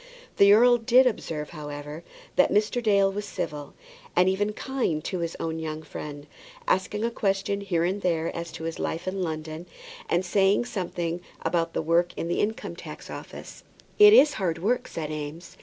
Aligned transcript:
The 0.37 0.51
earl 0.51 0.77
did 0.79 1.05
observe, 1.05 1.51
however, 1.51 2.03
that 2.35 2.51
Mr. 2.51 2.81
Dale 2.81 3.11
was 3.11 3.23
civil, 3.23 3.75
and 4.15 4.27
even 4.27 4.51
kind, 4.51 5.03
to 5.03 5.19
his 5.19 5.35
own 5.39 5.59
young 5.59 5.83
friend, 5.83 6.25
asking 6.67 7.03
a 7.05 7.11
question 7.11 7.61
here 7.61 7.83
and 7.83 8.01
there 8.01 8.35
as 8.35 8.51
to 8.53 8.63
his 8.63 8.79
life 8.79 9.07
in 9.07 9.21
London, 9.21 9.67
and 10.09 10.25
saying 10.25 10.65
something 10.65 11.21
about 11.43 11.73
the 11.73 11.83
work 11.83 12.17
at 12.17 12.27
the 12.27 12.39
Income 12.39 12.77
tax 12.77 13.11
Office. 13.11 13.63
"It 13.99 14.11
is 14.11 14.33
hard 14.41 14.57
work," 14.57 14.87
said 14.87 15.11
Eames. 15.11 15.55